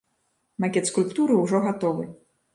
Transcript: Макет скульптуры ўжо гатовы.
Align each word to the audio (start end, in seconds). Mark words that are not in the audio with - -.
Макет 0.65 0.89
скульптуры 0.91 1.37
ўжо 1.43 1.63
гатовы. 1.69 2.09